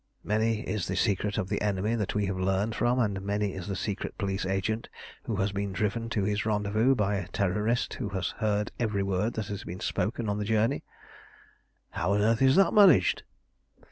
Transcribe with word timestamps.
Many 0.23 0.61
is 0.61 0.87
the 0.87 0.95
secret 0.95 1.37
of 1.37 1.47
the 1.47 1.61
enemy 1.61 1.93
that 1.93 2.15
we 2.15 2.25
have 2.25 2.39
learnt 2.39 2.73
from, 2.73 2.97
and 2.97 3.21
many 3.21 3.53
is 3.53 3.67
the 3.67 3.75
secret 3.75 4.17
police 4.17 4.47
agent 4.47 4.89
who 5.25 5.35
has 5.35 5.51
been 5.51 5.73
driven 5.73 6.09
to 6.09 6.23
his 6.23 6.43
rendezvous 6.43 6.95
by 6.95 7.17
a 7.17 7.27
Terrorist 7.27 7.93
who 7.93 8.09
has 8.09 8.31
heard 8.39 8.71
every 8.79 9.03
word 9.03 9.35
that 9.35 9.49
has 9.49 9.63
been 9.63 9.79
spoken 9.79 10.27
on 10.27 10.39
the 10.39 10.43
journey." 10.45 10.83
"How 11.91 12.13
on 12.15 12.21
earth 12.21 12.41
is 12.41 12.55
that 12.55 12.73
managed?" 12.73 13.21